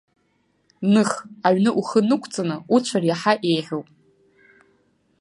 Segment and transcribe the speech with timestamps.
[0.93, 1.09] Ных,
[1.47, 3.87] аҩны ухы нықәҵаны уцәар иаҳа еиӷьуп.